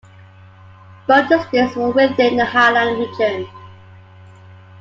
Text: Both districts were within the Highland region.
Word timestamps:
Both 1.05 1.29
districts 1.29 1.75
were 1.75 1.91
within 1.91 2.37
the 2.37 2.43
Highland 2.45 2.97
region. 2.97 3.47